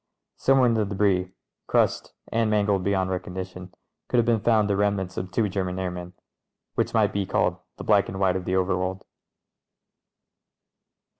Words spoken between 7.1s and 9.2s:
be called the black and white of the ovefworld.